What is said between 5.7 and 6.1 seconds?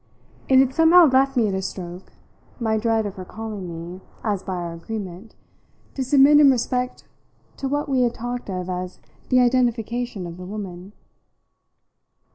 to